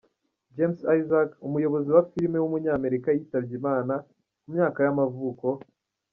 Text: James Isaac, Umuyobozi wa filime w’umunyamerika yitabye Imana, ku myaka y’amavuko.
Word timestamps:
James 0.55 0.79
Isaac, 0.97 1.29
Umuyobozi 1.47 1.89
wa 1.95 2.03
filime 2.09 2.37
w’umunyamerika 2.39 3.07
yitabye 3.11 3.53
Imana, 3.59 3.93
ku 4.41 4.47
myaka 4.53 4.79
y’amavuko. 4.85 5.45